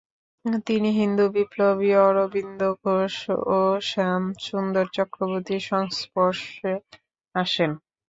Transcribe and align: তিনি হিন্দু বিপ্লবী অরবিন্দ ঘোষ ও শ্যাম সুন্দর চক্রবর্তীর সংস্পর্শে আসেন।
তিনি 0.67 0.89
হিন্দু 0.99 1.23
বিপ্লবী 1.35 1.89
অরবিন্দ 2.05 2.59
ঘোষ 2.83 3.15
ও 3.51 3.59
শ্যাম 3.89 4.23
সুন্দর 4.47 4.85
চক্রবর্তীর 4.97 5.63
সংস্পর্শে 5.71 6.71
আসেন। 7.35 7.71